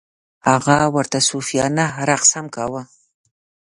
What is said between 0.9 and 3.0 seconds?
ورته صوفیانه رقص هم کاوه.